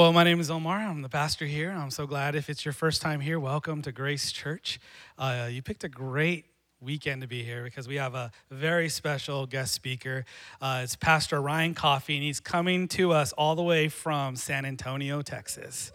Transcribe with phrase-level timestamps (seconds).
[0.00, 0.78] Well, my name is Omar.
[0.78, 1.70] I'm the pastor here.
[1.72, 4.80] I'm so glad if it's your first time here, welcome to Grace Church.
[5.18, 6.46] Uh, you picked a great
[6.80, 10.24] weekend to be here because we have a very special guest speaker.
[10.58, 14.64] Uh, it's Pastor Ryan Coffey, and he's coming to us all the way from San
[14.64, 15.92] Antonio, Texas.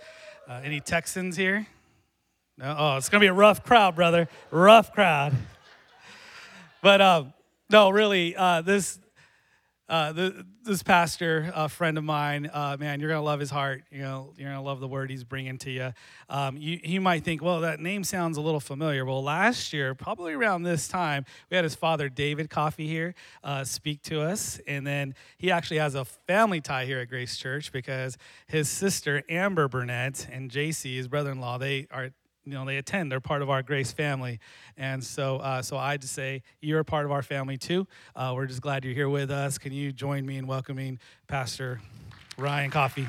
[0.48, 1.66] Uh, any Texans here?
[2.60, 2.76] No?
[2.78, 4.30] Oh, it's going to be a rough crowd, brother.
[4.52, 5.34] Rough crowd.
[6.84, 7.24] But uh,
[7.72, 9.00] no, really, uh, this
[9.88, 13.84] uh, the, this pastor, a friend of mine, uh, man, you're gonna love his heart.
[13.92, 15.94] You know, you're gonna love the word he's bringing to you.
[16.28, 16.80] Um, you.
[16.84, 19.06] He might think, well, that name sounds a little familiar.
[19.06, 23.14] Well, last year, probably around this time, we had his father, David Coffey here
[23.44, 27.38] uh, speak to us, and then he actually has a family tie here at Grace
[27.38, 32.10] Church because his sister Amber Burnett and JC, his brother-in-law, they are
[32.46, 34.40] you know they attend they're part of our grace family
[34.78, 38.32] and so uh, so i just say you're a part of our family too uh,
[38.36, 41.82] we're just glad you're here with us can you join me in welcoming pastor
[42.38, 43.08] Ryan Coffey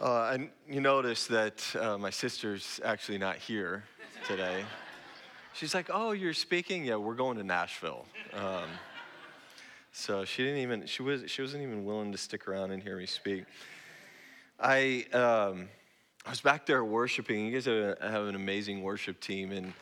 [0.00, 3.82] Uh, and you notice that uh, my sister's actually not here
[4.28, 4.64] today.
[5.54, 6.84] She's like, "Oh, you're speaking?
[6.84, 8.68] Yeah, we're going to Nashville." Um,
[9.98, 12.96] so she didn't even she was she wasn't even willing to stick around and hear
[12.96, 13.44] me speak.
[14.60, 15.68] I um,
[16.24, 17.46] I was back there worshiping.
[17.46, 19.72] You guys have, a, have an amazing worship team, and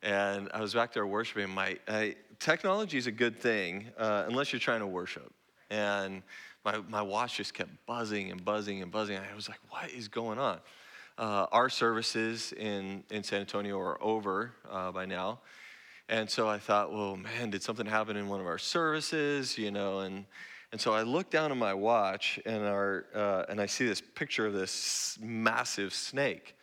[0.00, 1.50] and I was back there worshiping.
[1.50, 5.32] My I, technology is a good thing uh, unless you're trying to worship,
[5.70, 6.22] and
[6.64, 9.18] my my watch just kept buzzing and buzzing and buzzing.
[9.18, 10.60] I was like, what is going on?
[11.18, 15.40] Uh, our services in in San Antonio are over uh, by now
[16.08, 19.70] and so I thought, well, man, did something happen in one of our services, you
[19.70, 20.00] know?
[20.00, 20.26] And,
[20.72, 24.00] and so I look down at my watch and, our, uh, and I see this
[24.00, 26.56] picture of this massive snake.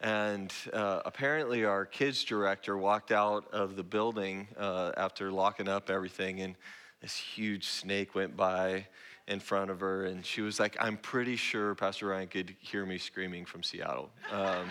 [0.00, 5.90] And uh, apparently, our kids director walked out of the building uh, after locking up
[5.90, 6.56] everything, and
[7.00, 8.86] this huge snake went by
[9.28, 10.06] in front of her.
[10.06, 14.10] And she was like, I'm pretty sure Pastor Ryan could hear me screaming from Seattle.
[14.32, 14.66] Um,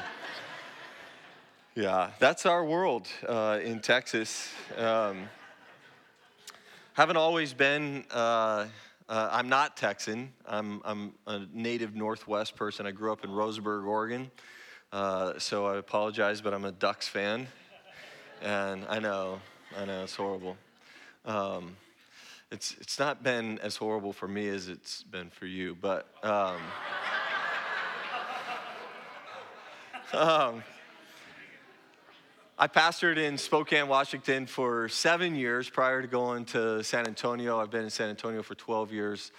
[1.75, 4.49] yeah, that's our world uh, in Texas.
[4.77, 5.29] Um,
[6.93, 8.65] haven't always been, uh,
[9.07, 10.33] uh, I'm not Texan.
[10.45, 12.85] I'm, I'm a native Northwest person.
[12.85, 14.29] I grew up in Roseburg, Oregon.
[14.91, 17.47] Uh, so I apologize, but I'm a Ducks fan.
[18.41, 19.39] And I know,
[19.79, 20.57] I know, it's horrible.
[21.23, 21.77] Um,
[22.51, 26.09] it's, it's not been as horrible for me as it's been for you, but.
[26.21, 26.57] Um,
[30.19, 30.63] um,
[32.61, 37.59] I pastored in Spokane, Washington for seven years prior to going to San Antonio.
[37.59, 39.31] I've been in San Antonio for 12 years.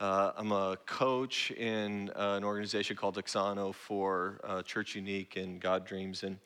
[0.00, 5.60] Uh, I'm a coach in uh, an organization called Auxano for uh, Church Unique and
[5.60, 6.24] God Dreams.
[6.24, 6.36] And,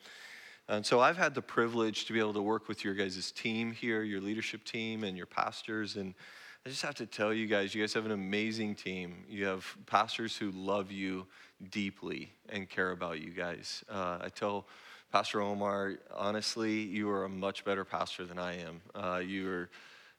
[0.67, 3.71] and so I've had the privilege to be able to work with your guys' team
[3.71, 5.95] here, your leadership team, and your pastors.
[5.95, 6.13] And
[6.63, 9.25] I just have to tell you guys, you guys have an amazing team.
[9.27, 11.25] You have pastors who love you
[11.71, 13.83] deeply and care about you guys.
[13.89, 14.67] Uh, I tell
[15.11, 18.81] Pastor Omar, honestly, you are a much better pastor than I am.
[18.93, 19.69] Uh, you are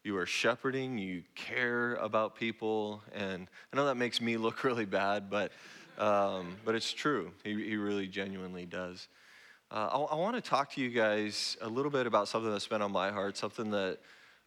[0.02, 4.86] you are shepherding, you care about people, and I know that makes me look really
[4.86, 5.52] bad, but
[5.96, 7.30] um, but it's true.
[7.44, 9.06] He, he really genuinely does.
[9.70, 12.66] Uh, I, I want to talk to you guys a little bit about something that's
[12.66, 13.98] been on my heart, something that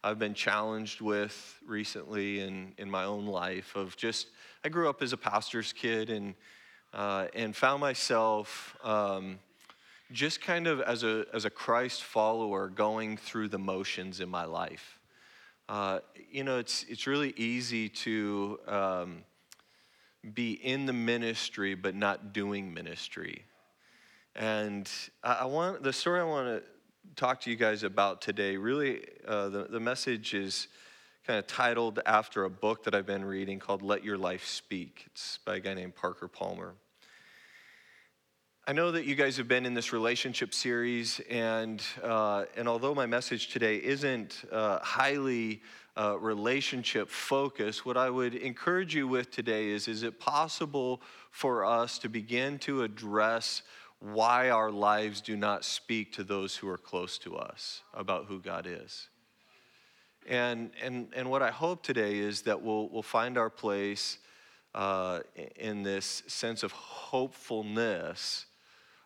[0.02, 3.74] I've been challenged with recently in, in my own life.
[3.76, 4.26] Of just,
[4.62, 6.34] I grew up as a pastor's kid and
[6.92, 8.76] uh, and found myself.
[8.84, 9.38] Um,
[10.12, 14.44] just kind of as a, as a Christ follower going through the motions in my
[14.44, 14.98] life.
[15.68, 16.00] Uh,
[16.30, 19.24] you know, it's, it's really easy to um,
[20.34, 23.44] be in the ministry but not doing ministry.
[24.36, 24.90] And
[25.22, 26.62] I, I, want the story I want to
[27.16, 28.56] talk to you guys about today.
[28.56, 30.68] Really, uh, the, the message is
[31.26, 35.04] kind of titled after a book that I've been reading called Let Your Life Speak.
[35.06, 36.74] It's by a guy named Parker Palmer.
[38.66, 42.94] I know that you guys have been in this relationship series, and, uh, and although
[42.94, 45.60] my message today isn't uh, highly
[45.98, 51.66] uh, relationship focused, what I would encourage you with today is is it possible for
[51.66, 53.60] us to begin to address
[54.00, 58.40] why our lives do not speak to those who are close to us about who
[58.40, 59.10] God is?
[60.26, 64.16] And, and, and what I hope today is that we'll, we'll find our place
[64.74, 65.20] uh,
[65.56, 68.46] in this sense of hopefulness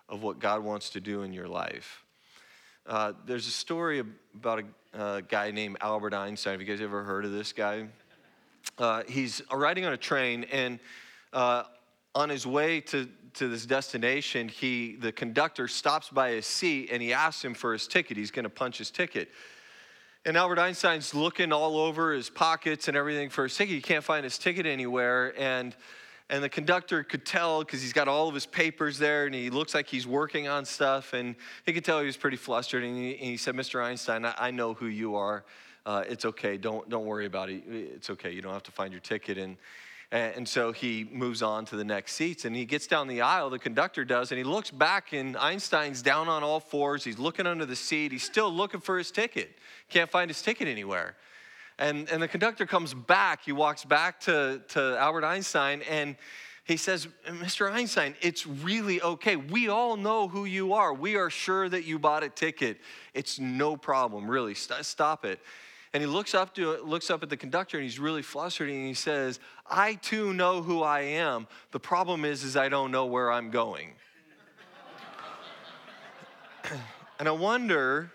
[0.09, 2.05] of what God wants to do in your life.
[2.87, 4.03] Uh, there's a story
[4.35, 4.61] about
[4.95, 6.53] a uh, guy named Albert Einstein.
[6.53, 7.87] Have you guys ever heard of this guy?
[8.79, 10.79] Uh, he's riding on a train, and
[11.33, 11.65] uh,
[12.15, 17.03] on his way to, to this destination, he, the conductor stops by his seat and
[17.03, 18.17] he asks him for his ticket.
[18.17, 19.29] He's going to punch his ticket.
[20.25, 23.75] And Albert Einstein's looking all over his pockets and everything for his ticket.
[23.75, 25.33] He can't find his ticket anywhere.
[25.39, 25.77] And,
[26.31, 29.49] and the conductor could tell because he's got all of his papers there and he
[29.49, 31.15] looks like he's working on stuff.
[31.15, 31.35] And
[31.65, 32.85] he could tell he was pretty flustered.
[32.85, 33.83] And he, and he said, Mr.
[33.83, 35.45] Einstein, I, I, know who you are.
[35.87, 36.59] Uh, it's okay.
[36.59, 37.63] Don't, don't worry about it.
[37.67, 38.31] It's okay.
[38.31, 39.39] You don't have to find your ticket.
[39.39, 39.57] And,
[40.13, 43.49] and so he moves on to the next seats and he gets down the aisle,
[43.49, 47.05] the conductor does, and he looks back and Einstein's down on all fours.
[47.05, 48.13] He's looking under the seat.
[48.13, 49.51] He's still looking for his ticket.
[49.89, 51.17] Can't find his ticket anywhere.
[51.79, 53.45] And, and the conductor comes back.
[53.45, 56.17] He walks back to, to Albert Einstein and
[56.65, 57.73] he says, Mr.
[57.73, 59.37] Einstein, it's really okay.
[59.37, 60.93] We all know who you are.
[60.93, 62.79] We are sure that you bought a ticket.
[63.15, 64.55] It's no problem, really.
[64.55, 65.41] Stop it.
[65.95, 68.87] And he looks up to looks up at the conductor and he's really flustered and
[68.87, 71.47] he says, "I too know who I am.
[71.71, 73.95] The problem is is I don't know where I'm going."
[77.19, 78.13] and I wonder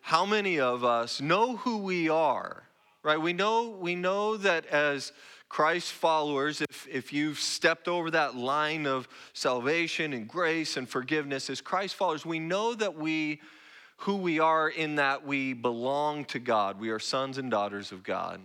[0.00, 2.65] how many of us know who we are.
[3.06, 3.20] Right?
[3.20, 5.12] We know we know that as
[5.48, 11.48] Christ followers, if, if you've stepped over that line of salvation and grace and forgiveness
[11.48, 13.40] as Christ followers, we know that we
[13.98, 16.80] who we are in that we belong to God.
[16.80, 18.40] We are sons and daughters of God.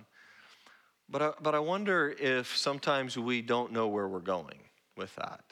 [1.09, 4.59] But I, but I wonder if sometimes we don't know where we're going
[4.95, 5.43] with that.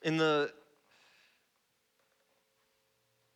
[0.00, 0.52] In the,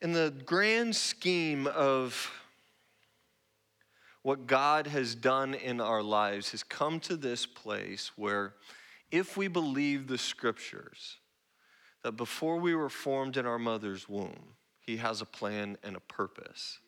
[0.00, 2.31] in the grand scheme of
[4.28, 8.52] what God has done in our lives, has come to this place where
[9.10, 11.16] if we believe the scriptures,
[12.02, 16.00] that before we were formed in our mother's womb, He has a plan and a
[16.00, 16.78] purpose.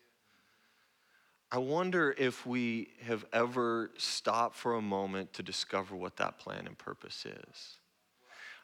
[1.51, 6.67] I wonder if we have ever stopped for a moment to discover what that plan
[6.67, 7.79] and purpose is.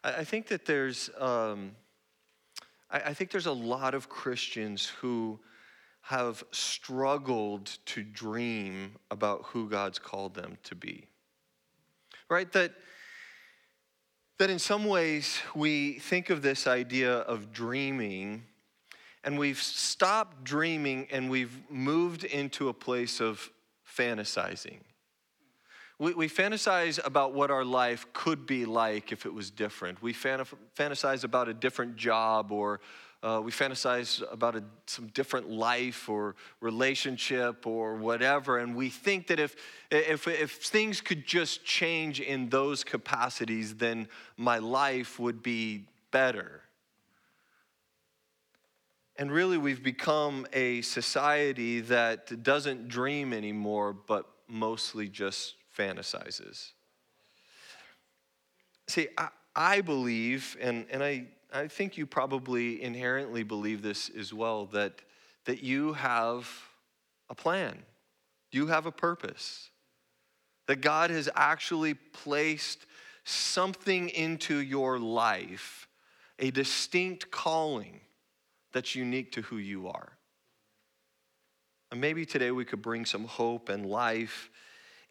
[0.05, 1.71] I, think that there's, um,
[2.91, 5.41] I think there's a lot of Christians who
[6.07, 11.09] have struggled to dream about who God's called them to be.
[12.29, 12.51] Right?
[12.53, 12.73] That
[14.39, 18.45] that in some ways we think of this idea of dreaming
[19.25, 23.51] and we've stopped dreaming and we've moved into a place of
[23.99, 24.79] fantasizing.
[25.99, 30.03] We, we fantasize about what our life could be like if it was different.
[30.03, 32.81] We fantasize about a different job or
[33.27, 39.27] uh, we fantasize about a, some different life or relationship or whatever, and we think
[39.27, 39.57] that if,
[39.91, 44.07] if, if things could just change in those capacities, then
[44.37, 46.63] my life would be better.
[49.17, 56.71] And really, we've become a society that doesn't dream anymore, but mostly just fantasizes.
[58.87, 64.33] See, I, I believe, and, and I I think you probably inherently believe this as
[64.33, 65.01] well that,
[65.45, 66.49] that you have
[67.29, 67.79] a plan,
[68.51, 69.71] you have a purpose,
[70.67, 72.87] that God has actually placed
[73.25, 75.89] something into your life,
[76.39, 78.01] a distinct calling
[78.73, 80.13] that's unique to who you are.
[81.91, 84.51] And maybe today we could bring some hope and life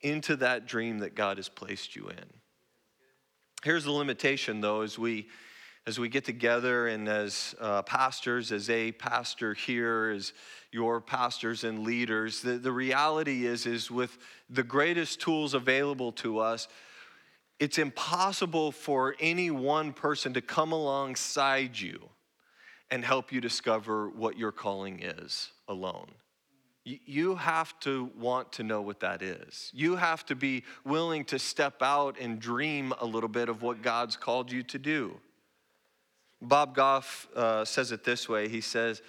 [0.02, 2.26] into that dream that God has placed you in.
[3.64, 5.28] Here's the limitation, though, as we
[5.88, 10.34] as we get together and as uh, pastors, as a pastor here, as
[10.72, 14.18] your pastors and leaders, the, the reality is, is with
[14.50, 16.68] the greatest tools available to us,
[17.60, 22.10] it's impossible for any one person to come alongside you
[22.90, 26.10] and help you discover what your calling is alone.
[26.84, 29.72] You have to want to know what that is.
[29.74, 33.82] You have to be willing to step out and dream a little bit of what
[33.82, 35.20] God's called you to do.
[36.42, 39.02] Bob Goff uh, says it this way He says,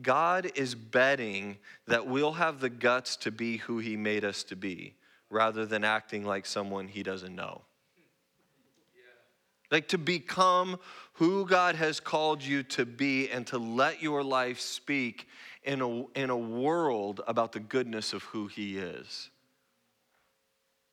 [0.00, 4.56] God is betting that we'll have the guts to be who He made us to
[4.56, 4.94] be
[5.30, 7.62] rather than acting like someone He doesn't know.
[9.70, 10.78] Like to become
[11.14, 15.28] who God has called you to be and to let your life speak
[15.62, 19.30] in a, in a world about the goodness of who He is.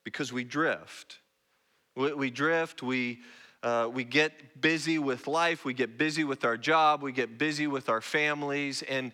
[0.03, 1.19] Because we drift.
[1.95, 3.19] We, we drift, we
[3.65, 7.65] uh, we get busy with life, we get busy with our job, we get busy
[7.65, 9.11] with our families, and,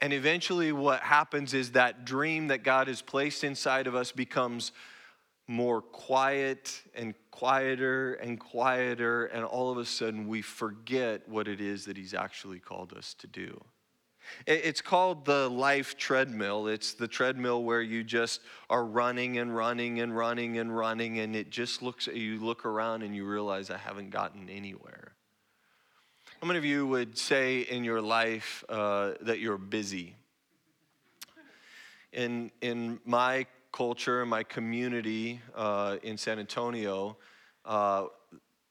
[0.00, 4.72] and eventually what happens is that dream that God has placed inside of us becomes
[5.46, 11.60] more quiet and quieter and quieter, and all of a sudden we forget what it
[11.60, 13.64] is that He's actually called us to do.
[14.46, 16.66] It's called the life treadmill.
[16.66, 18.40] It's the treadmill where you just
[18.70, 23.02] are running and running and running and running, and it just looks, you look around
[23.02, 25.12] and you realize I haven't gotten anywhere.
[26.40, 30.16] How many of you would say in your life uh, that you're busy?
[32.14, 37.16] in, in my culture, in my community uh, in San Antonio,
[37.64, 38.06] uh,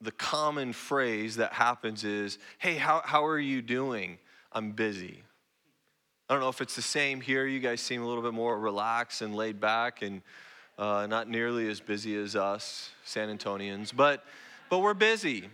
[0.02, 4.18] the common phrase that happens is, Hey, how, how are you doing?
[4.52, 5.24] I'm busy.
[6.34, 7.46] I don't know if it's the same here.
[7.46, 10.24] You guys seem a little bit more relaxed and laid back and
[10.80, 14.26] uh, not nearly as busy as us, San Antonians, but,
[14.68, 15.48] but we're busy.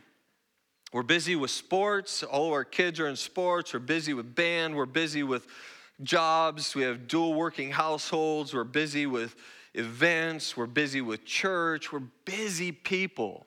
[0.94, 2.24] We're busy with sports.
[2.24, 3.74] All our kids are in sports.
[3.74, 4.74] We're busy with band.
[4.74, 5.48] We're busy with
[6.02, 6.74] jobs.
[6.76, 8.54] We have dual working households.
[8.54, 9.36] We're busy with
[9.74, 10.56] events.
[10.56, 11.92] We're busy with church.
[11.92, 13.46] We're busy people.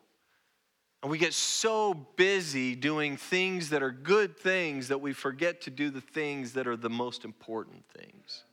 [1.02, 5.70] And we get so busy doing things that are good things that we forget to
[5.70, 8.44] do the things that are the most important things.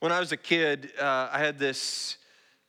[0.00, 2.18] When I was a kid, uh, I had this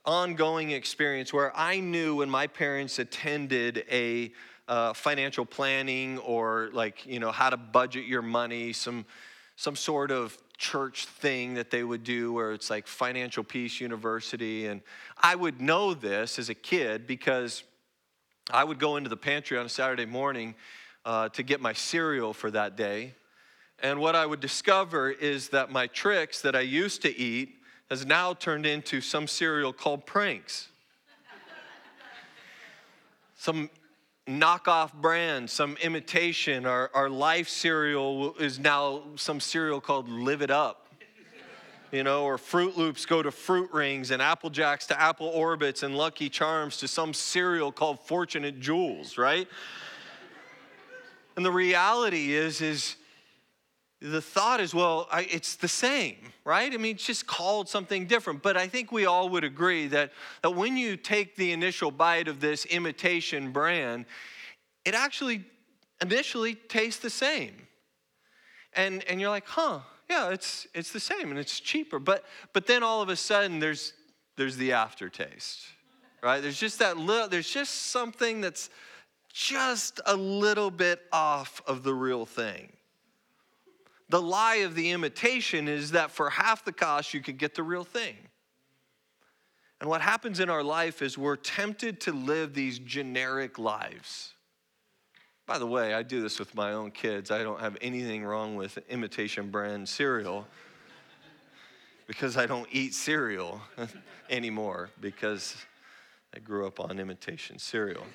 [0.05, 4.31] ongoing experience where I knew when my parents attended a
[4.69, 9.05] uh, financial planning or like you know how to budget your money, some
[9.57, 14.67] some sort of church thing that they would do where it's like Financial Peace University,
[14.67, 14.81] and
[15.17, 17.63] I would know this as a kid because
[18.51, 20.55] I would go into the pantry on a Saturday morning
[21.03, 23.13] uh, to get my cereal for that day.
[23.79, 27.55] And what I would discover is that my Trix that I used to eat
[27.89, 30.69] has now turned into some cereal called Pranks.
[33.35, 33.69] some
[34.27, 36.65] knockoff brand, some imitation.
[36.65, 40.87] Our, our life cereal is now some cereal called Live It Up.
[41.91, 45.83] You know, or Froot Loops go to Fruit Rings, and Apple Jacks to Apple Orbits,
[45.83, 49.47] and Lucky Charms to some cereal called Fortunate Jewels, right?
[51.37, 52.95] And the reality is, is
[54.01, 56.71] the thought is, well, I, it's the same, right?
[56.71, 58.41] I mean, it's just called something different.
[58.41, 60.11] But I think we all would agree that,
[60.41, 64.05] that when you take the initial bite of this imitation brand,
[64.83, 65.45] it actually
[66.01, 67.53] initially tastes the same.
[68.73, 71.97] And, and you're like, huh, yeah, it's, it's the same and it's cheaper.
[71.97, 73.93] But, but then all of a sudden, there's,
[74.35, 75.61] there's the aftertaste,
[76.21, 76.41] right?
[76.41, 78.69] There's just that little, there's just something that's
[79.33, 82.71] just a little bit off of the real thing.
[84.09, 87.63] The lie of the imitation is that for half the cost, you could get the
[87.63, 88.15] real thing.
[89.81, 94.33] And what happens in our life is we're tempted to live these generic lives.
[95.45, 97.29] By the way, I do this with my own kids.
[97.29, 100.47] I don't have anything wrong with imitation brand cereal
[102.07, 103.61] because I don't eat cereal
[104.29, 105.55] anymore because
[106.33, 108.05] I grew up on imitation cereal.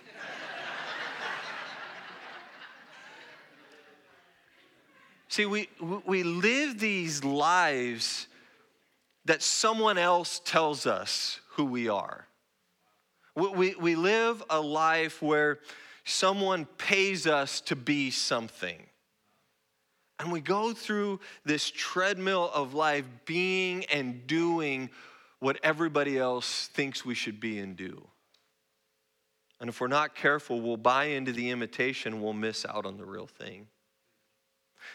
[5.30, 5.68] See, we,
[6.04, 8.26] we live these lives
[9.26, 12.26] that someone else tells us who we are.
[13.36, 15.60] We, we, we live a life where
[16.04, 18.84] someone pays us to be something.
[20.18, 24.90] And we go through this treadmill of life being and doing
[25.38, 28.04] what everybody else thinks we should be and do.
[29.60, 33.04] And if we're not careful, we'll buy into the imitation, we'll miss out on the
[33.04, 33.68] real thing.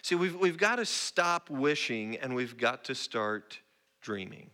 [0.02, 3.60] See, we've, we've got to stop wishing and we've got to start
[4.02, 4.50] dreaming.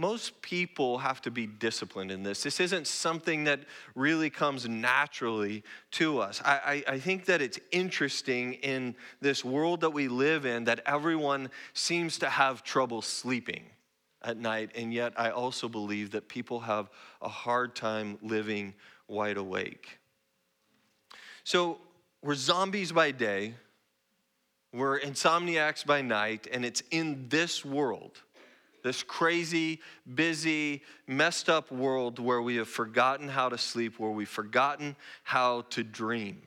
[0.00, 2.44] Most people have to be disciplined in this.
[2.44, 3.64] This isn't something that
[3.96, 6.40] really comes naturally to us.
[6.44, 10.82] I, I, I think that it's interesting in this world that we live in that
[10.86, 13.64] everyone seems to have trouble sleeping
[14.22, 18.74] at night, and yet I also believe that people have a hard time living
[19.08, 19.98] wide awake.
[21.42, 21.78] So
[22.22, 23.54] we're zombies by day,
[24.72, 28.18] we're insomniacs by night, and it's in this world,
[28.84, 29.80] this crazy,
[30.14, 35.62] busy, messed up world where we have forgotten how to sleep, where we've forgotten how
[35.70, 36.42] to dream.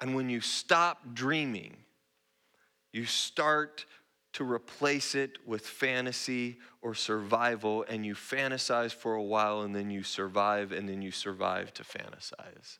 [0.00, 1.76] And when you stop dreaming,
[2.92, 3.86] you start
[4.32, 9.90] to replace it with fantasy or survival, and you fantasize for a while, and then
[9.90, 12.78] you survive, and then you survive to fantasize.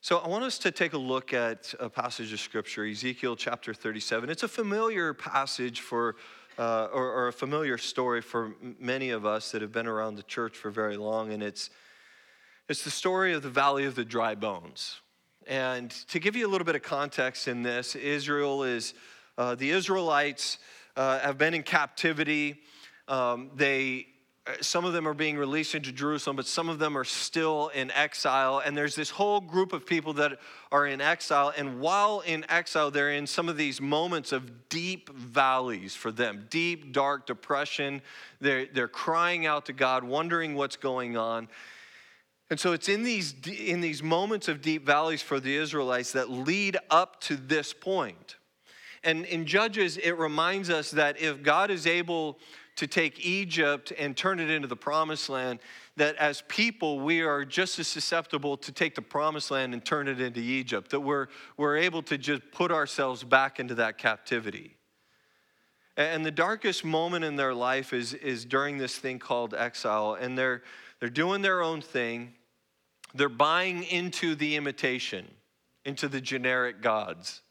[0.00, 3.74] So, I want us to take a look at a passage of scripture, Ezekiel chapter
[3.74, 4.30] 37.
[4.30, 6.14] It's a familiar passage for,
[6.56, 10.22] uh, or, or, a familiar story for many of us that have been around the
[10.22, 11.70] church for very long, and it's,
[12.68, 15.00] it's the story of the valley of the dry bones.
[15.48, 18.94] And to give you a little bit of context in this, Israel is,
[19.36, 20.58] uh, the Israelites
[20.96, 22.60] uh, have been in captivity.
[23.08, 24.06] Um, they
[24.48, 27.68] Uh, some of them are being released into Jerusalem, but some of them are still
[27.68, 28.62] in exile.
[28.64, 30.38] And there's this whole group of people that
[30.72, 31.52] are in exile.
[31.56, 36.46] And while in exile, they're in some of these moments of deep valleys for them
[36.48, 38.00] deep, dark depression.
[38.40, 41.48] They're, they're crying out to God, wondering what's going on.
[42.50, 46.30] And so it's in these, in these moments of deep valleys for the Israelites that
[46.30, 48.36] lead up to this point.
[49.04, 52.38] And in Judges, it reminds us that if God is able
[52.78, 55.58] to take Egypt and turn it into the promised land,
[55.96, 60.06] that as people, we are just as susceptible to take the promised land and turn
[60.06, 64.76] it into Egypt, that we're, we're able to just put ourselves back into that captivity.
[65.96, 70.38] And the darkest moment in their life is, is during this thing called exile, and
[70.38, 70.62] they're,
[71.00, 72.34] they're doing their own thing.
[73.12, 75.26] They're buying into the imitation,
[75.84, 77.42] into the generic gods.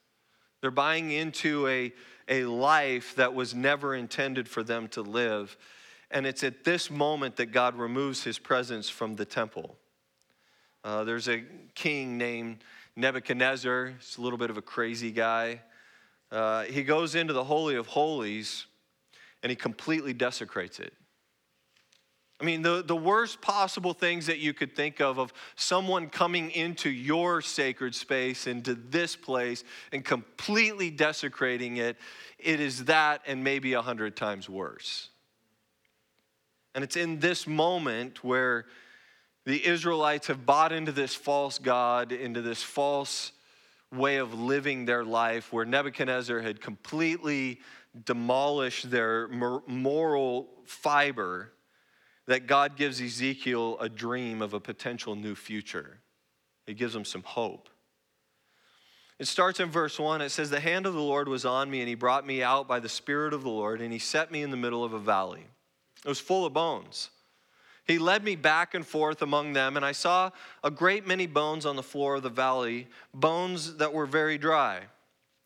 [0.68, 1.94] They're buying into a,
[2.28, 5.56] a life that was never intended for them to live.
[6.12, 9.78] And it's at this moment that God removes his presence from the temple.
[10.84, 12.66] Uh, there's a king named
[12.98, 13.94] Nebuchadnezzar.
[13.98, 15.62] He's a little bit of a crazy guy.
[16.34, 18.66] Uh, he goes into the Holy of Holies
[19.44, 20.92] and he completely desecrates it.
[22.40, 26.52] I mean, the, the worst possible things that you could think of, of someone coming
[26.52, 31.98] into your sacred space, into this place, and completely desecrating it,
[32.38, 35.10] it is that and maybe a hundred times worse.
[36.76, 38.66] And it's in this moment where
[39.46, 43.32] the Israelites have bought into this false God, into this false
[43.92, 47.62] way of living their life, where Nebuchadnezzar had completely
[48.06, 51.52] demolished their moral fiber
[52.28, 56.00] that God gives Ezekiel a dream of a potential new future.
[56.66, 57.70] He gives him some hope.
[59.20, 60.22] It starts in verse 1.
[60.22, 62.68] It says, The hand of the Lord was on me, and he brought me out
[62.68, 65.00] by the Spirit of the Lord, and he set me in the middle of a
[65.00, 65.46] valley.
[66.06, 67.10] It was full of bones.
[67.86, 70.32] He led me back and forth among them, and I saw
[70.64, 74.82] a great many bones on the floor of the valley, bones that were very dry.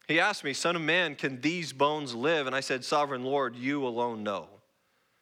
[0.07, 2.47] He asked me, Son of man, can these bones live?
[2.47, 4.47] And I said, Sovereign Lord, you alone know.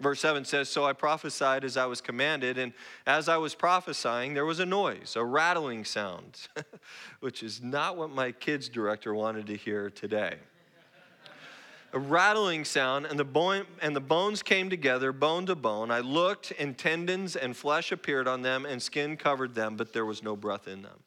[0.00, 2.72] Verse 7 says, So I prophesied as I was commanded, and
[3.06, 6.48] as I was prophesying, there was a noise, a rattling sound,
[7.20, 10.34] which is not what my kids' director wanted to hear today.
[11.92, 15.92] a rattling sound, and the, bone, and the bones came together, bone to bone.
[15.92, 20.04] I looked, and tendons and flesh appeared on them, and skin covered them, but there
[20.04, 21.04] was no breath in them.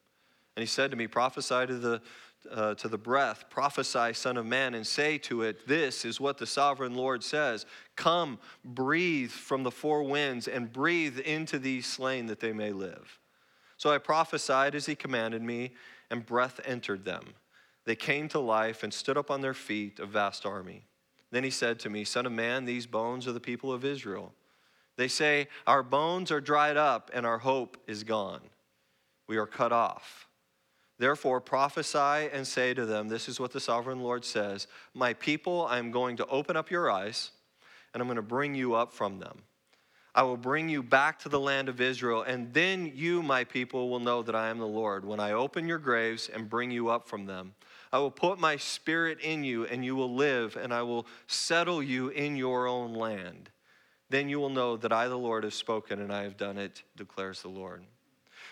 [0.55, 2.01] And he said to me, Prophesy to the
[2.51, 6.37] uh, to the breath, prophesy, Son of Man, and say to it, This is what
[6.37, 12.27] the sovereign Lord says Come, breathe from the four winds, and breathe into these slain
[12.27, 13.19] that they may live.
[13.77, 15.73] So I prophesied as he commanded me,
[16.09, 17.33] and breath entered them.
[17.85, 20.83] They came to life and stood up on their feet, a vast army.
[21.31, 24.33] Then he said to me, Son of man, these bones are the people of Israel.
[24.97, 28.41] They say, Our bones are dried up, and our hope is gone.
[29.27, 30.26] We are cut off.
[30.99, 35.65] Therefore, prophesy and say to them, This is what the sovereign Lord says My people,
[35.67, 37.31] I am going to open up your eyes,
[37.93, 39.43] and I'm going to bring you up from them.
[40.15, 43.89] I will bring you back to the land of Israel, and then you, my people,
[43.89, 45.05] will know that I am the Lord.
[45.05, 47.53] When I open your graves and bring you up from them,
[47.93, 51.83] I will put my spirit in you, and you will live, and I will settle
[51.83, 53.51] you in your own land.
[54.09, 56.81] Then you will know that I, the Lord, have spoken, and I have done it,
[56.95, 57.85] declares the Lord.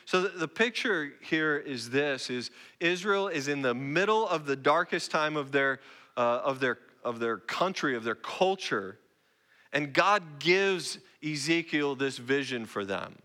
[0.05, 5.09] So the, picture here is this is Israel is in the middle of the darkest
[5.09, 5.79] time of their,
[6.15, 8.99] uh, of their, of their country, of their culture.
[9.73, 13.15] And God gives Ezekiel this vision for them.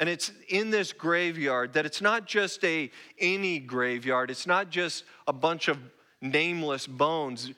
[0.00, 5.04] And it's in this graveyard that it's not just a any graveyard, it's not just
[5.28, 5.78] a bunch of
[6.20, 7.52] nameless bones.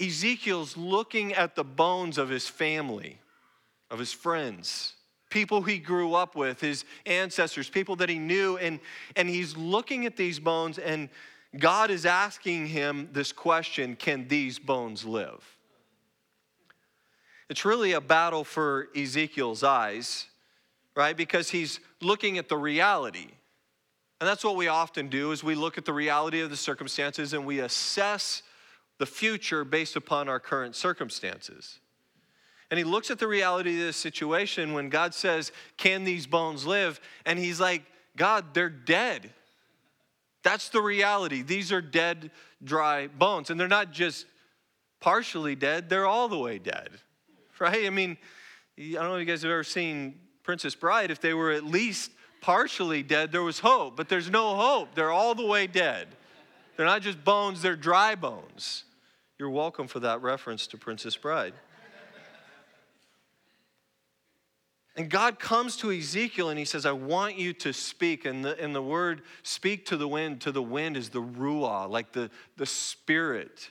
[0.00, 3.20] Ezekiel's looking at the bones of his family,
[3.90, 4.94] of his friends,
[5.30, 8.56] people he grew up with, his ancestors, people that he knew.
[8.56, 8.80] And,
[9.16, 11.08] and he's looking at these bones, and
[11.58, 15.56] God is asking him this question Can these bones live?
[17.48, 20.26] It's really a battle for Ezekiel's eyes,
[20.94, 21.16] right?
[21.16, 23.28] Because he's looking at the reality.
[24.20, 27.32] And that's what we often do is we look at the reality of the circumstances
[27.32, 28.42] and we assess
[28.98, 31.78] the future based upon our current circumstances.
[32.70, 36.66] And he looks at the reality of this situation when God says, Can these bones
[36.66, 37.00] live?
[37.24, 37.82] And he's like,
[38.16, 39.30] God, they're dead.
[40.42, 41.42] That's the reality.
[41.42, 42.30] These are dead,
[42.62, 43.50] dry bones.
[43.50, 44.26] And they're not just
[45.00, 46.90] partially dead, they're all the way dead,
[47.58, 47.86] right?
[47.86, 48.16] I mean,
[48.78, 51.10] I don't know if you guys have ever seen Princess Bride.
[51.10, 54.94] If they were at least partially dead, there was hope, but there's no hope.
[54.94, 56.08] They're all the way dead.
[56.76, 58.84] They're not just bones, they're dry bones.
[59.38, 61.54] You're welcome for that reference to Princess Bride.
[64.98, 68.24] And God comes to Ezekiel and he says, I want you to speak.
[68.24, 71.88] And the, and the word speak to the wind, to the wind is the ruah,
[71.88, 73.70] like the, the spirit.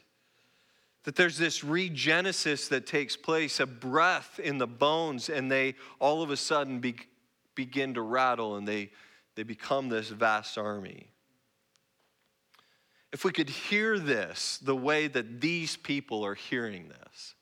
[1.04, 6.24] That there's this regenesis that takes place, a breath in the bones, and they all
[6.24, 6.96] of a sudden be,
[7.56, 8.92] begin to rattle and they,
[9.36, 11.08] they become this vast army.
[13.12, 17.36] If we could hear this the way that these people are hearing this,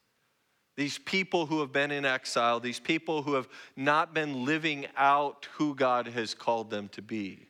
[0.75, 5.47] these people who have been in exile, these people who have not been living out
[5.53, 7.47] who God has called them to be.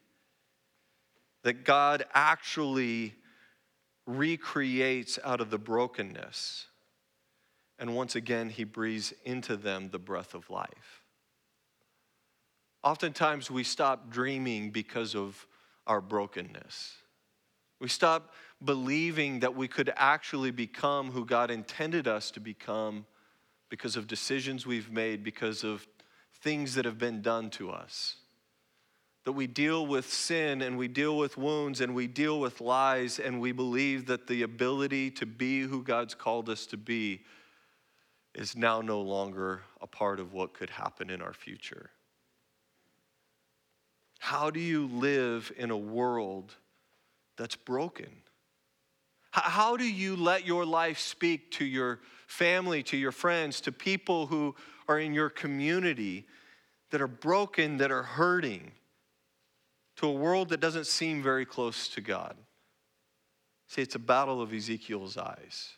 [1.43, 3.15] That God actually
[4.05, 6.67] recreates out of the brokenness.
[7.79, 11.03] And once again, He breathes into them the breath of life.
[12.83, 15.47] Oftentimes, we stop dreaming because of
[15.87, 16.93] our brokenness.
[17.81, 18.33] We stop
[18.63, 23.05] believing that we could actually become who God intended us to become
[23.69, 25.87] because of decisions we've made, because of
[26.41, 28.17] things that have been done to us.
[29.23, 33.17] That we deal with sin and we deal with wounds and we deal with lies,
[33.17, 37.23] and we believe that the ability to be who God's called us to be
[38.35, 41.89] is now no longer a part of what could happen in our future.
[44.19, 46.55] How do you live in a world
[47.37, 48.09] that's broken?
[49.31, 54.27] How do you let your life speak to your family, to your friends, to people
[54.27, 54.55] who
[54.87, 56.25] are in your community
[56.91, 58.71] that are broken, that are hurting,
[59.97, 62.35] to a world that doesn't seem very close to God?
[63.67, 65.73] See, it's a battle of Ezekiel's eyes.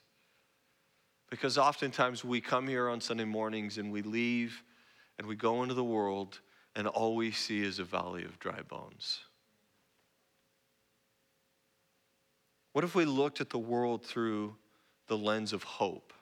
[1.29, 4.63] Because oftentimes we come here on Sunday mornings and we leave
[5.17, 6.39] and we go into the world
[6.75, 9.19] and all we see is a valley of dry bones.
[12.73, 14.55] What if we looked at the world through
[15.07, 16.13] the lens of hope?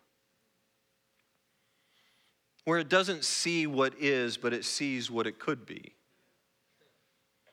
[2.65, 5.93] Where it doesn't see what is, but it sees what it could be.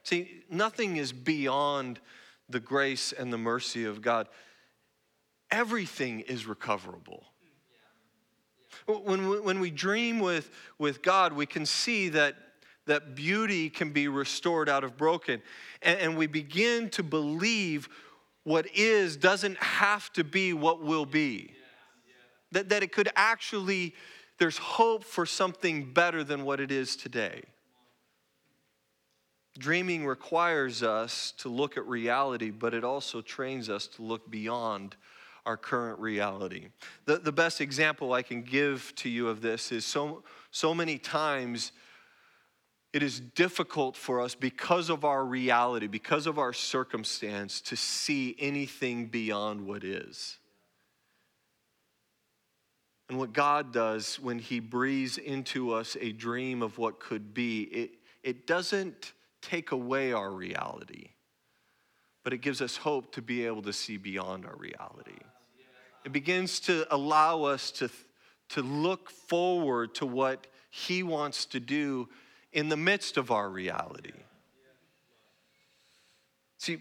[0.04, 2.00] See, nothing is beyond
[2.48, 4.28] the grace and the mercy of God.
[5.50, 7.24] Everything is recoverable.
[8.86, 12.36] When we, when we dream with, with God, we can see that,
[12.86, 15.42] that beauty can be restored out of broken.
[15.82, 17.88] And, and we begin to believe
[18.44, 21.52] what is doesn't have to be what will be.
[22.52, 23.94] That, that it could actually,
[24.42, 27.42] there's hope for something better than what it is today.
[29.56, 34.96] Dreaming requires us to look at reality, but it also trains us to look beyond
[35.46, 36.70] our current reality.
[37.04, 40.98] The, the best example I can give to you of this is so, so many
[40.98, 41.70] times
[42.92, 48.34] it is difficult for us because of our reality, because of our circumstance, to see
[48.40, 50.38] anything beyond what is.
[53.08, 57.62] And what God does when He breathes into us a dream of what could be,
[57.62, 57.90] it,
[58.22, 59.12] it doesn't
[59.42, 61.08] take away our reality,
[62.24, 65.18] but it gives us hope to be able to see beyond our reality.
[66.04, 67.90] It begins to allow us to,
[68.50, 72.08] to look forward to what He wants to do
[72.52, 74.12] in the midst of our reality.
[76.58, 76.78] See,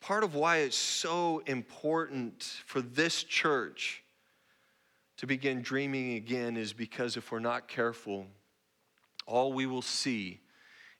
[0.00, 4.02] part of why it's so important for this church
[5.20, 8.26] to begin dreaming again is because if we're not careful,
[9.26, 10.40] all we will see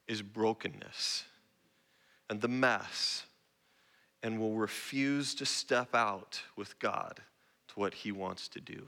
[0.07, 1.25] is brokenness
[2.29, 3.25] and the mess,
[4.23, 7.19] and will refuse to step out with God
[7.67, 8.87] to what He wants to do.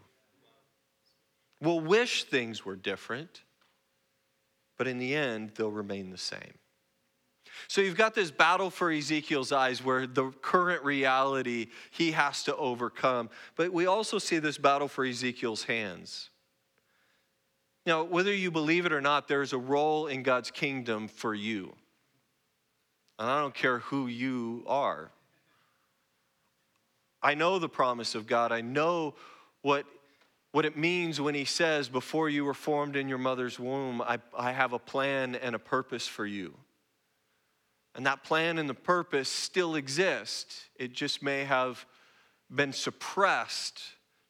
[1.60, 3.42] We'll wish things were different
[4.78, 6.54] but in the end, they'll remain the same.
[7.68, 12.56] So you've got this battle for Ezekiel's eyes where the current reality he has to
[12.56, 13.30] overcome.
[13.56, 16.30] But we also see this battle for Ezekiel's hands.
[17.86, 21.74] Now, whether you believe it or not, there's a role in God's kingdom for you.
[23.20, 25.12] And I don't care who you are.
[27.22, 28.52] I know the promise of God.
[28.52, 29.16] I know
[29.62, 29.86] what
[30.54, 34.20] what it means when he says, Before you were formed in your mother's womb, I,
[34.38, 36.54] I have a plan and a purpose for you.
[37.96, 40.54] And that plan and the purpose still exist.
[40.76, 41.86] It just may have
[42.54, 43.82] been suppressed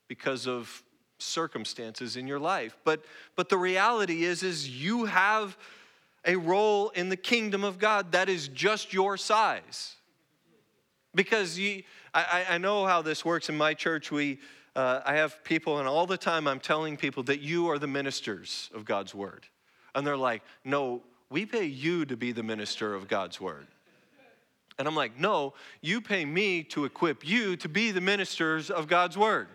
[0.07, 0.83] because of
[1.17, 2.75] circumstances in your life.
[2.83, 5.57] But, but the reality is, is you have
[6.25, 9.95] a role in the kingdom of God that is just your size.
[11.15, 14.11] Because you, I, I know how this works in my church.
[14.11, 14.39] We,
[14.75, 17.87] uh, I have people, and all the time I'm telling people that you are the
[17.87, 19.45] ministers of God's word.
[19.95, 23.65] And they're like, no, we pay you to be the minister of God's word.
[24.77, 28.87] And I'm like, no, you pay me to equip you to be the ministers of
[28.87, 29.47] God's word.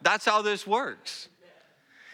[0.00, 1.28] That's how this works.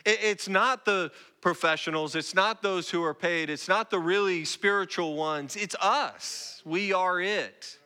[0.06, 1.12] It's not the
[1.42, 6.62] professionals, it's not those who are paid, it's not the really spiritual ones, it's us.
[6.64, 7.78] We are it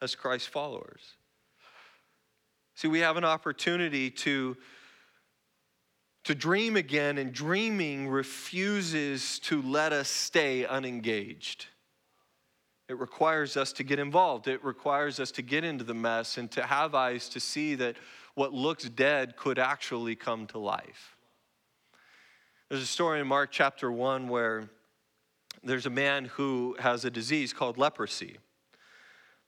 [0.00, 1.02] as Christ followers.
[2.76, 4.56] See, we have an opportunity to,
[6.24, 11.66] to dream again, and dreaming refuses to let us stay unengaged.
[12.88, 14.48] It requires us to get involved.
[14.48, 17.96] It requires us to get into the mess and to have eyes to see that
[18.34, 21.16] what looks dead could actually come to life.
[22.68, 24.70] There's a story in Mark chapter 1 where
[25.64, 28.38] there's a man who has a disease called leprosy.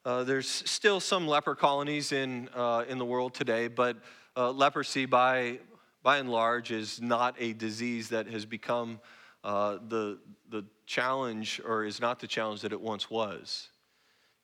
[0.04, 3.96] Uh, there's still some leper colonies in, uh, in the world today, but
[4.36, 5.58] uh, leprosy, by,
[6.04, 9.00] by and large, is not a disease that has become
[9.42, 10.18] uh, the,
[10.50, 13.70] the challenge or is not the challenge that it once was.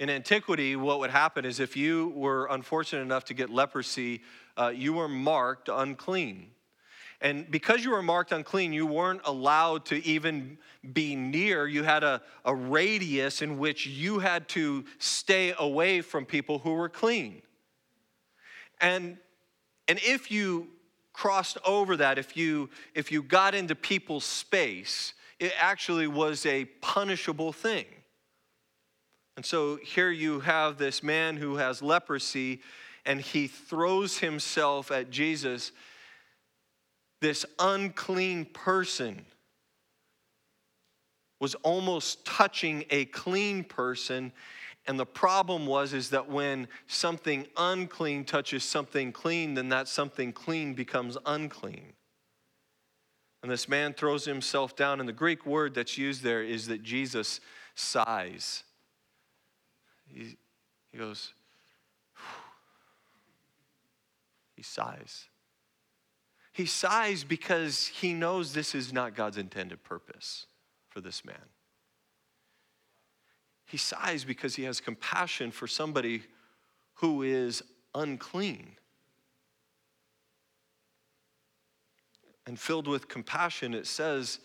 [0.00, 4.22] In antiquity, what would happen is if you were unfortunate enough to get leprosy,
[4.56, 6.50] uh, you were marked unclean.
[7.20, 10.56] And because you were marked unclean, you weren't allowed to even
[10.94, 11.68] be near.
[11.68, 16.72] You had a, a radius in which you had to stay away from people who
[16.72, 17.42] were clean.
[18.80, 19.18] And,
[19.86, 20.68] and if you
[21.12, 26.66] crossed over that, if you, if you got into people's space, it actually was a
[26.80, 27.86] punishable thing.
[29.36, 32.60] And so here you have this man who has leprosy,
[33.06, 35.72] and he throws himself at Jesus
[37.20, 39.26] this unclean person
[41.38, 44.32] was almost touching a clean person
[44.90, 50.32] and the problem was is that when something unclean touches something clean then that something
[50.32, 51.92] clean becomes unclean.
[53.40, 56.82] And this man throws himself down and the greek word that's used there is that
[56.82, 57.38] jesus
[57.76, 58.64] sighs.
[60.08, 60.36] He,
[60.90, 61.34] he goes
[64.56, 65.28] he sighs.
[66.52, 70.46] He sighs because he knows this is not God's intended purpose
[70.88, 71.36] for this man.
[73.70, 76.22] He sighs because he has compassion for somebody
[76.94, 77.62] who is
[77.94, 78.72] unclean.
[82.46, 84.40] And filled with compassion, it says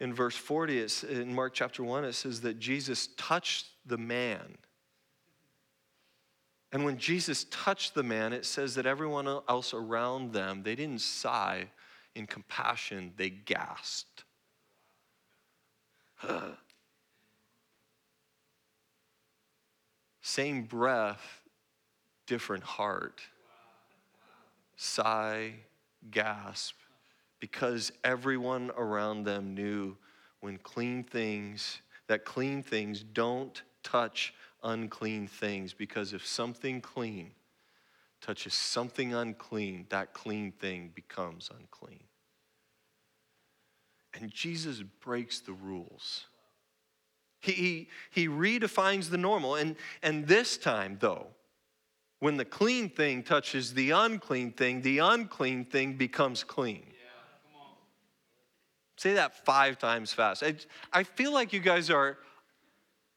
[0.00, 4.58] in verse 40, it's, in Mark chapter 1, it says that Jesus touched the man
[6.72, 11.02] and when Jesus touched the man, it says that everyone else around them, they didn't
[11.02, 11.66] sigh
[12.14, 14.24] in compassion, they gasped.
[20.22, 21.42] Same breath,
[22.26, 23.20] different heart.
[24.76, 25.54] Sigh,
[26.10, 26.74] gasp,
[27.40, 29.96] because everyone around them knew
[30.40, 34.32] when clean things, that clean things don't touch
[34.62, 37.32] unclean things because if something clean
[38.20, 42.04] touches something unclean, that clean thing becomes unclean.
[44.14, 46.26] And Jesus breaks the rules.
[47.42, 49.56] He, he, he redefines the normal.
[49.56, 51.26] And, and this time, though,
[52.20, 56.84] when the clean thing touches the unclean thing, the unclean thing becomes clean.
[56.86, 57.64] Yeah,
[58.96, 60.44] Say that five times fast.
[60.44, 60.54] I,
[60.92, 62.16] I feel like you guys are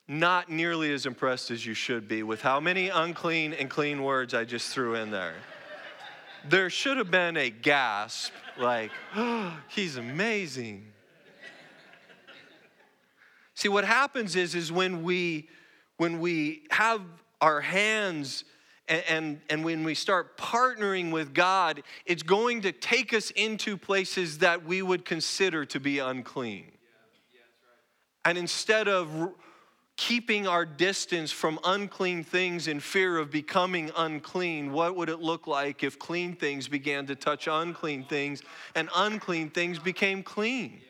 [0.08, 4.34] not nearly as impressed as you should be with how many unclean and clean words
[4.34, 5.36] I just threw in there.
[6.50, 10.88] There should have been a gasp, like, oh, he's amazing.
[13.56, 15.50] See, what happens is, is when we
[15.98, 17.02] when we have
[17.40, 18.44] our hands
[18.88, 23.78] and, and, and, when we start partnering with God, it's going to take us into
[23.78, 26.66] places that we would consider to be unclean.
[26.66, 26.70] Yeah,
[27.34, 28.30] yeah, right.
[28.30, 29.34] And instead of
[29.98, 35.48] keeping our distance from unclean things in fear of becoming unclean, what would it look
[35.48, 38.44] like if clean things began to touch unclean things
[38.76, 40.82] and unclean things became clean?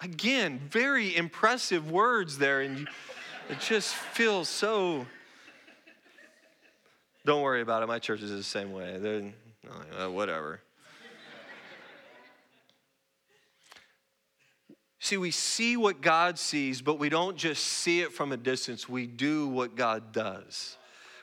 [0.00, 2.88] Again, very impressive words there, and
[3.48, 5.06] it just feels so.
[7.24, 7.86] Don't worry about it.
[7.86, 8.96] My church is the same way.
[8.98, 9.32] They're,
[10.00, 10.60] uh, whatever.
[15.00, 18.88] See, we see what God sees, but we don't just see it from a distance.
[18.88, 20.76] We do what God does.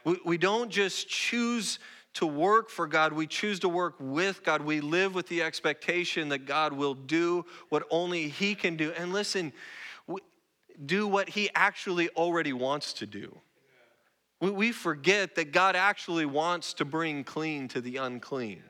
[0.03, 1.79] We, we don't just choose
[2.15, 4.61] to work for God, we choose to work with God.
[4.61, 8.91] We live with the expectation that God will do what only He can do.
[8.93, 9.53] And listen,
[10.85, 13.37] do what He actually already wants to do.
[14.39, 18.63] We forget that God actually wants to bring clean to the unclean.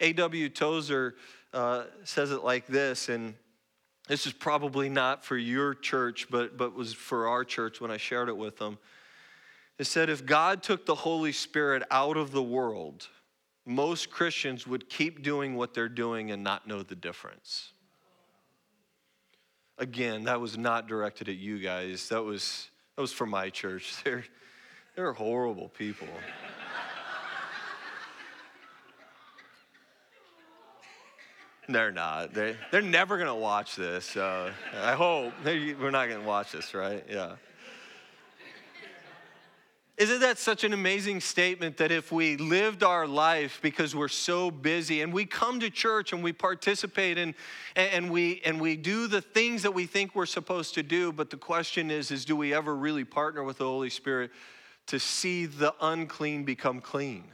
[0.00, 0.48] A.W.
[0.48, 1.16] Tozer
[1.52, 3.34] uh, says it like this, and
[4.08, 7.98] this is probably not for your church, but, but was for our church when I
[7.98, 8.78] shared it with them.
[9.80, 13.08] It said, if God took the Holy Spirit out of the world,
[13.64, 17.72] most Christians would keep doing what they're doing and not know the difference.
[19.78, 22.10] Again, that was not directed at you guys.
[22.10, 23.94] That was that was for my church.
[24.04, 24.24] They're
[24.96, 26.08] they're horrible people.
[31.70, 32.34] they're not.
[32.34, 34.14] They, they're never going to watch this.
[34.14, 35.32] Uh, I hope.
[35.42, 37.02] We're not going to watch this, right?
[37.08, 37.36] Yeah.
[40.00, 44.50] Isn't that such an amazing statement that if we lived our life because we're so
[44.50, 47.34] busy and we come to church and we participate and,
[47.76, 51.28] and, we, and we do the things that we think we're supposed to do, but
[51.28, 54.30] the question is, is do we ever really partner with the Holy Spirit
[54.86, 57.24] to see the unclean become clean?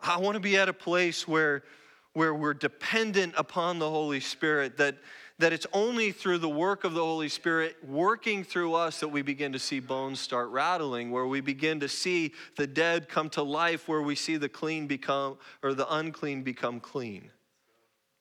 [0.00, 1.64] I want to be at a place where,
[2.12, 4.98] where we're dependent upon the Holy Spirit, that,
[5.40, 9.22] that it's only through the work of the Holy Spirit working through us that we
[9.22, 13.42] begin to see bones start rattling, where we begin to see the dead come to
[13.42, 17.30] life, where we see the clean become, or the unclean become clean.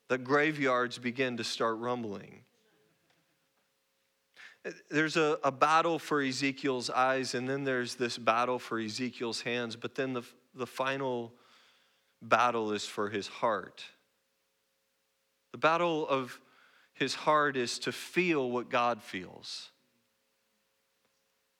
[0.08, 2.40] That graveyards begin to start rumbling.
[4.90, 9.76] There's a, a battle for Ezekiel's eyes, and then there's this battle for Ezekiel's hands,
[9.76, 10.24] but then the,
[10.56, 11.34] the final
[12.22, 13.84] battle is for his heart.
[15.52, 16.40] The battle of
[17.00, 19.70] his heart is to feel what God feels.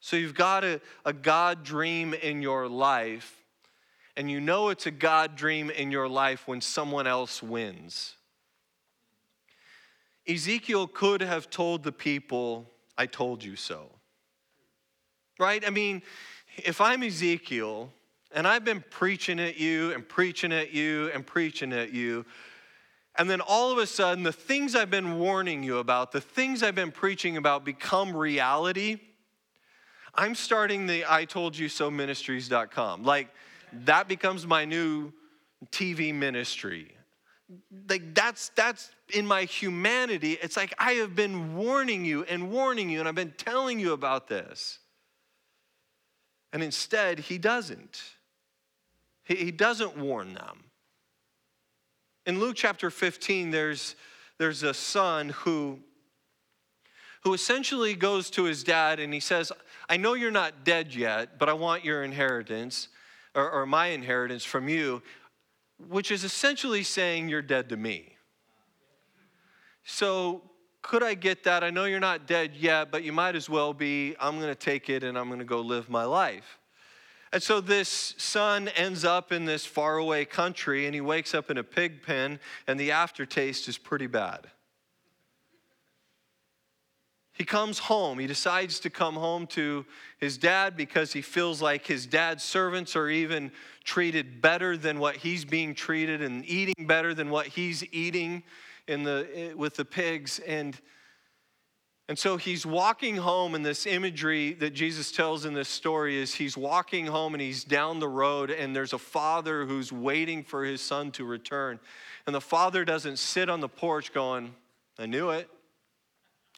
[0.00, 3.36] So you've got a, a God dream in your life,
[4.16, 8.14] and you know it's a God dream in your life when someone else wins.
[10.28, 13.90] Ezekiel could have told the people, I told you so.
[15.38, 15.66] Right?
[15.66, 16.02] I mean,
[16.58, 17.90] if I'm Ezekiel
[18.32, 22.26] and I've been preaching at you and preaching at you and preaching at you,
[23.16, 26.62] and then all of a sudden, the things I've been warning you about, the things
[26.62, 29.00] I've been preaching about become reality.
[30.14, 33.02] I'm starting the I told you so ministries.com.
[33.02, 33.28] Like
[33.84, 35.12] that becomes my new
[35.70, 36.92] TV ministry.
[37.88, 40.38] Like that's that's in my humanity.
[40.40, 43.92] It's like I have been warning you and warning you and I've been telling you
[43.92, 44.78] about this.
[46.52, 48.02] And instead, he doesn't.
[49.24, 50.69] He, he doesn't warn them.
[52.30, 53.96] In Luke chapter 15, there's,
[54.38, 55.80] there's a son who,
[57.24, 59.50] who essentially goes to his dad and he says,
[59.88, 62.86] I know you're not dead yet, but I want your inheritance,
[63.34, 65.02] or, or my inheritance from you,
[65.88, 68.14] which is essentially saying you're dead to me.
[69.82, 70.42] So,
[70.82, 71.64] could I get that?
[71.64, 74.14] I know you're not dead yet, but you might as well be.
[74.20, 76.59] I'm going to take it and I'm going to go live my life.
[77.32, 81.58] And so this son ends up in this faraway country and he wakes up in
[81.58, 84.48] a pig pen, and the aftertaste is pretty bad.
[87.32, 88.18] He comes home.
[88.18, 89.86] He decides to come home to
[90.18, 93.50] his dad because he feels like his dad's servants are even
[93.82, 98.42] treated better than what he's being treated and eating better than what he's eating
[98.88, 100.38] in the, eh, with the pigs.
[100.40, 100.78] And
[102.10, 106.34] and so he's walking home, and this imagery that Jesus tells in this story is
[106.34, 110.64] he's walking home and he's down the road, and there's a father who's waiting for
[110.64, 111.78] his son to return.
[112.26, 114.52] And the father doesn't sit on the porch going,
[114.98, 115.48] I knew it.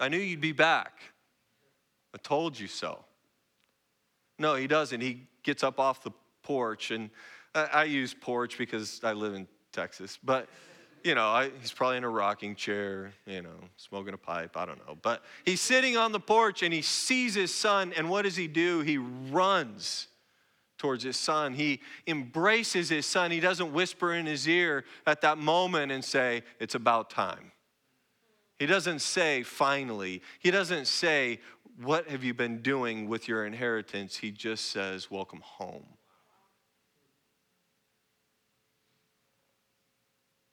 [0.00, 1.00] I knew you'd be back.
[2.14, 3.04] I told you so.
[4.38, 5.02] No, he doesn't.
[5.02, 6.12] He gets up off the
[6.42, 7.10] porch, and
[7.54, 10.48] I, I use porch because I live in Texas, but
[11.04, 14.64] you know, I, he's probably in a rocking chair, you know, smoking a pipe, I
[14.66, 14.96] don't know.
[15.00, 18.46] But he's sitting on the porch and he sees his son, and what does he
[18.46, 18.80] do?
[18.80, 20.08] He runs
[20.82, 21.54] towards his son.
[21.54, 23.30] He embraces his son.
[23.30, 27.52] He doesn't whisper in his ear at that moment and say, It's about time.
[28.58, 30.22] He doesn't say, Finally.
[30.40, 31.38] He doesn't say,
[31.80, 34.16] What have you been doing with your inheritance?
[34.16, 35.86] He just says, Welcome home.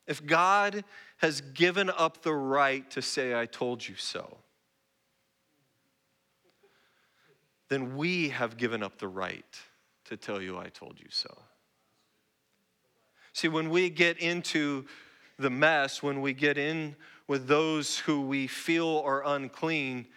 [0.10, 0.84] If God
[1.17, 4.39] has given up the right to say, I told you so,
[7.69, 9.46] then we have given up the right
[10.06, 11.29] to tell you, I told you so.
[13.33, 14.86] See, when we get into
[15.38, 16.96] the mess, when we get in
[17.27, 20.08] with those who we feel are unclean,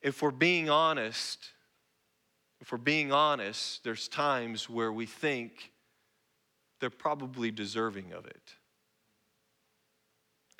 [0.00, 1.50] if we're being honest,
[2.60, 5.72] if we're being honest, there's times where we think
[6.78, 8.54] they're probably deserving of it.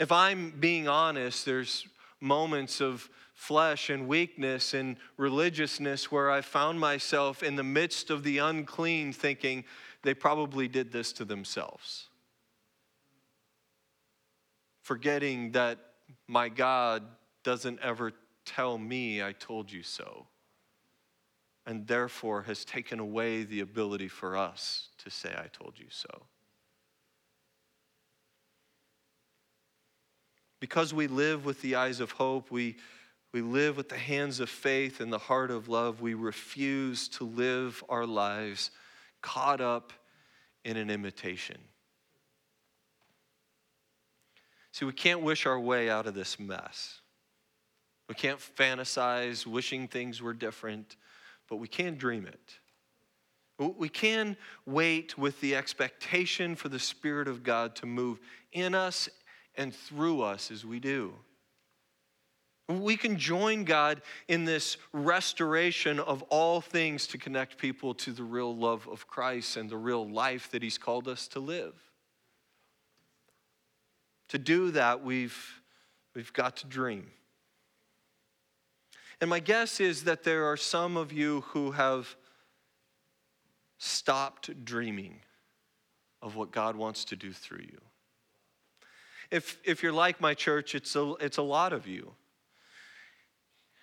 [0.01, 1.87] If I'm being honest, there's
[2.21, 8.23] moments of flesh and weakness and religiousness where I found myself in the midst of
[8.23, 9.65] the unclean thinking
[10.03, 12.09] they probably did this to themselves.
[14.81, 15.79] Forgetting that
[16.27, 17.03] my God
[17.45, 18.13] doesn't ever
[18.47, 20.27] tell me, I told you so.
[21.67, 26.27] and therefore has taken away the ability for us to say, I told you so.
[30.61, 32.77] Because we live with the eyes of hope, we,
[33.33, 37.25] we live with the hands of faith and the heart of love, we refuse to
[37.25, 38.71] live our lives
[39.23, 39.93] caught up
[40.65, 41.57] in an imitation.
[44.73, 47.01] See, we can't wish our way out of this mess.
[48.09, 50.97] We can't fantasize wishing things were different,
[51.49, 52.59] but we can dream it.
[53.59, 58.19] We can wait with the expectation for the Spirit of God to move
[58.53, 59.09] in us
[59.61, 61.13] and through us as we do.
[62.67, 68.23] We can join God in this restoration of all things to connect people to the
[68.23, 71.75] real love of Christ and the real life that He's called us to live.
[74.29, 75.61] To do that, we've,
[76.15, 77.11] we've got to dream.
[79.21, 82.17] And my guess is that there are some of you who have
[83.77, 85.17] stopped dreaming
[86.23, 87.81] of what God wants to do through you.
[89.31, 92.13] If, if you're like my church, it's a, it's a lot of you.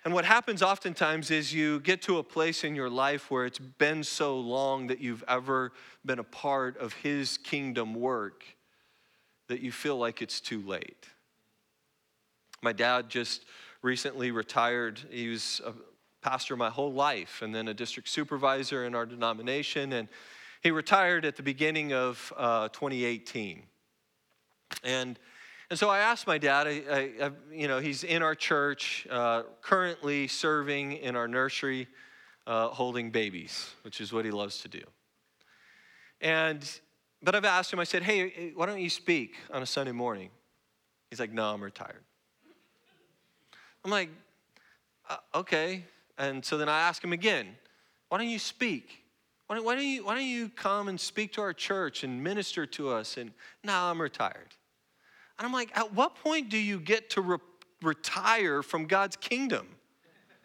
[0.04, 3.58] And what happens oftentimes is you get to a place in your life where it's
[3.58, 5.72] been so long that you've ever
[6.04, 8.44] been a part of His kingdom work
[9.48, 11.06] that you feel like it's too late.
[12.62, 13.44] My dad just
[13.82, 15.00] recently retired.
[15.10, 15.72] He was a
[16.22, 19.92] pastor my whole life and then a district supervisor in our denomination.
[19.92, 20.08] And
[20.62, 23.62] he retired at the beginning of uh, 2018.
[24.82, 25.18] And
[25.70, 26.80] and so I asked my dad, I,
[27.20, 31.88] I, you know, he's in our church, uh, currently serving in our nursery,
[32.46, 34.82] uh, holding babies, which is what he loves to do.
[36.20, 36.68] And,
[37.22, 40.30] but I've asked him, I said, hey, why don't you speak on a Sunday morning?
[41.10, 42.02] He's like, no, I'm retired.
[43.84, 44.08] I'm like,
[45.08, 45.84] uh, okay.
[46.16, 47.46] And so then I ask him again,
[48.08, 49.04] why don't you speak?
[49.46, 52.22] Why don't, why don't, you, why don't you come and speak to our church and
[52.22, 53.16] minister to us?
[53.16, 54.54] And now I'm retired.
[55.38, 57.38] And I'm like, at what point do you get to re-
[57.82, 59.68] retire from God's kingdom?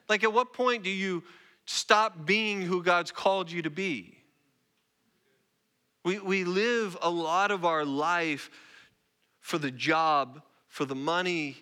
[0.07, 1.23] Like, at what point do you
[1.65, 4.17] stop being who God's called you to be?
[6.03, 8.51] We, we live a lot of our life
[9.39, 11.57] for the job, for the money,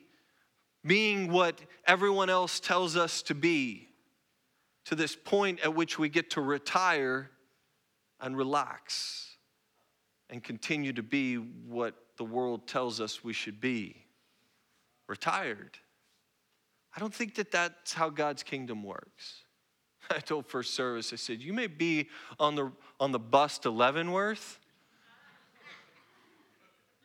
[0.85, 3.87] being what everyone else tells us to be,
[4.85, 7.29] to this point at which we get to retire
[8.19, 9.30] and relax
[10.31, 14.05] and continue to be what the world tells us we should be
[15.07, 15.77] retired.
[16.95, 19.43] I don't think that that's how God's kingdom works.
[20.09, 22.09] I told first service, I said, You may be
[22.39, 24.59] on the, on the bus to Leavenworth,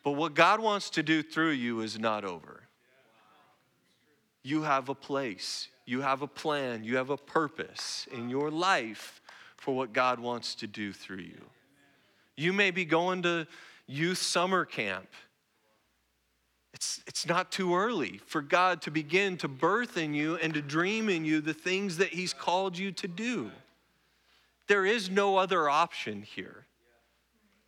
[0.03, 2.63] but what God wants to do through you is not over.
[4.41, 9.21] You have a place, you have a plan, you have a purpose in your life
[9.57, 11.41] for what God wants to do through you.
[12.37, 13.47] You may be going to
[13.87, 15.07] youth summer camp.
[16.73, 20.61] It's, it's not too early for God to begin to birth in you and to
[20.61, 23.49] dream in you the things that He's called you to do.
[24.67, 26.67] There is no other option here.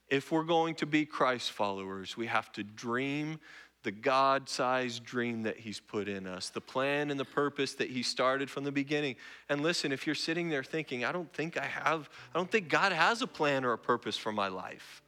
[0.10, 3.40] If we're going to be Christ followers, we have to dream
[3.84, 7.90] the God sized dream that He's put in us, the plan and the purpose that
[7.90, 9.16] He started from the beginning.
[9.48, 12.68] And listen, if you're sitting there thinking, I don't think I have, I don't think
[12.68, 15.02] God has a plan or a purpose for my life,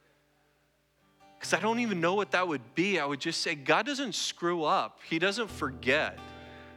[1.38, 2.98] because I don't even know what that would be.
[2.98, 6.18] I would just say, God doesn't screw up, He doesn't forget.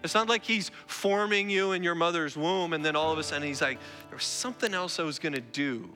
[0.04, 3.24] It's not like He's forming you in your mother's womb and then all of a
[3.24, 3.80] sudden He's like,
[4.10, 5.90] there was something else I was gonna do.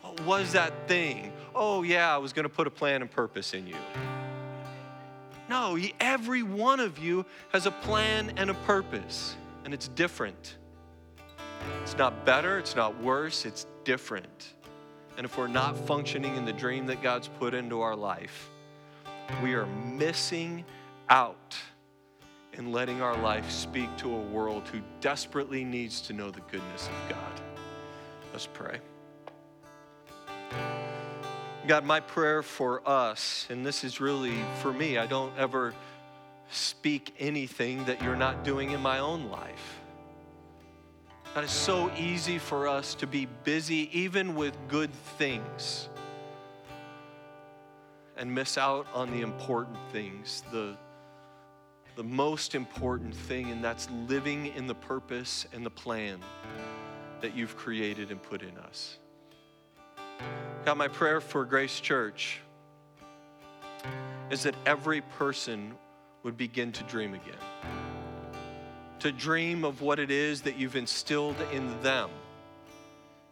[0.00, 1.32] What was that thing?
[1.54, 3.76] Oh, yeah, I was gonna put a plan and purpose in you.
[5.48, 10.56] No, he, every one of you has a plan and a purpose, and it's different.
[11.82, 14.54] It's not better, it's not worse, it's different.
[15.16, 18.50] And if we're not functioning in the dream that God's put into our life,
[19.42, 20.64] we are missing
[21.08, 21.56] out
[22.54, 26.88] in letting our life speak to a world who desperately needs to know the goodness
[26.88, 27.40] of God.
[28.32, 28.80] Let's pray.
[31.66, 35.72] God, my prayer for us, and this is really for me, I don't ever
[36.50, 39.80] speak anything that you're not doing in my own life.
[41.34, 45.88] God, it's so easy for us to be busy even with good things
[48.18, 50.76] and miss out on the important things, the,
[51.96, 56.20] the most important thing, and that's living in the purpose and the plan
[57.22, 58.98] that you've created and put in us.
[60.64, 62.40] God, my prayer for Grace Church
[64.30, 65.74] is that every person
[66.22, 67.36] would begin to dream again
[69.04, 72.08] to dream of what it is that you've instilled in them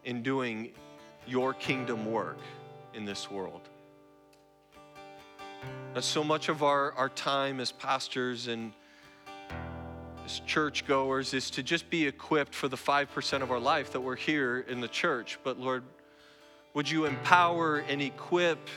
[0.04, 0.70] in doing
[1.26, 2.36] your kingdom work
[2.92, 3.62] in this world.
[5.94, 8.72] That so much of our, our time as pastors and
[10.26, 14.14] as churchgoers is to just be equipped for the 5% of our life that we're
[14.14, 15.38] here in the church.
[15.42, 15.84] But Lord,
[16.74, 18.68] would you empower and equip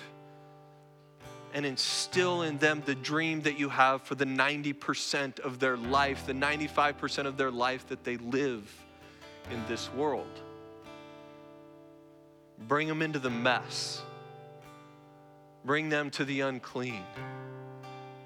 [1.53, 6.25] and instill in them the dream that you have for the 90% of their life,
[6.25, 8.69] the 95% of their life that they live
[9.49, 10.41] in this world?
[12.67, 14.01] Bring them into the mess.
[15.63, 17.03] Bring them to the unclean.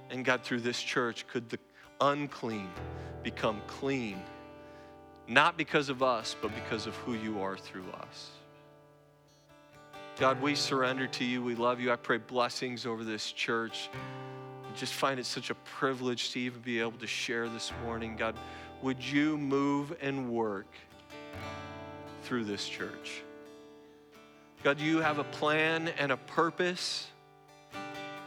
[0.10, 1.60] And God, through this church, could the
[2.02, 2.70] unclean
[3.24, 4.22] become clean,
[5.28, 8.32] not because of us, but because of who you are through us.
[10.20, 11.42] God, we surrender to you.
[11.42, 11.94] We love you.
[11.94, 13.90] I pray blessings over this church.
[13.94, 18.18] I just find it such a privilege to even be able to share this morning.
[18.18, 18.36] God,
[18.82, 20.68] would you move and work
[22.24, 23.24] through this church?
[24.62, 27.08] God, you have a plan and a purpose.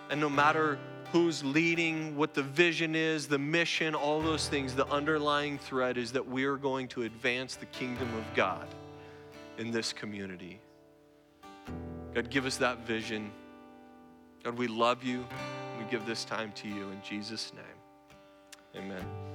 [0.08, 0.78] And no matter
[1.12, 6.10] who's leading, what the vision is, the mission, all those things, the underlying thread is
[6.12, 8.66] that we are going to advance the kingdom of God
[9.58, 10.58] in this community.
[12.14, 13.30] God, give us that vision.
[14.44, 15.24] God, we love you.
[15.78, 18.84] We give this time to you in Jesus' name.
[18.84, 19.31] Amen.